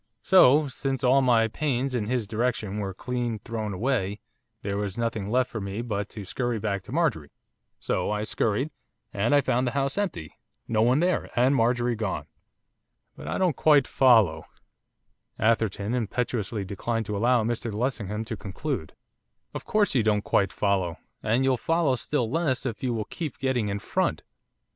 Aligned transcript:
So, 0.23 0.67
since 0.67 1.03
all 1.03 1.21
my 1.21 1.47
pains 1.47 1.93
in 1.93 2.07
his 2.07 2.25
direction 2.25 2.79
were 2.79 2.91
clean 2.91 3.37
thrown 3.37 3.71
away, 3.71 4.19
there 4.63 4.75
was 4.77 4.97
nothing 4.97 5.29
left 5.29 5.51
for 5.51 5.61
me 5.61 5.83
but 5.83 6.09
to 6.09 6.25
scurry 6.25 6.57
back 6.57 6.81
to 6.85 6.91
Marjorie, 6.91 7.29
so 7.79 8.09
I 8.09 8.23
scurried, 8.23 8.71
and 9.13 9.35
I 9.35 9.41
found 9.41 9.67
the 9.67 9.73
house 9.77 9.99
empty, 9.99 10.33
no 10.67 10.81
one 10.81 11.01
there, 11.01 11.29
and 11.39 11.55
Marjorie 11.55 11.95
gone.' 11.95 12.25
'But, 13.15 13.27
I 13.27 13.37
don't 13.37 13.55
quite 13.55 13.85
follow' 13.87 14.45
Atherton 15.37 15.93
impetuously 15.93 16.65
declined 16.65 17.05
to 17.05 17.15
allow 17.15 17.43
Mr 17.43 17.71
Lessingham 17.71 18.25
to 18.25 18.35
conclude. 18.35 18.93
'Of 19.53 19.65
course 19.65 19.93
you 19.93 20.01
don't 20.01 20.23
quite 20.23 20.51
follow, 20.51 20.97
and 21.21 21.43
you'll 21.43 21.57
follow 21.57 21.95
still 21.95 22.27
less 22.27 22.65
if 22.65 22.81
you 22.81 22.91
will 22.91 23.05
keep 23.05 23.37
getting 23.37 23.69
in 23.69 23.77
front. 23.77 24.23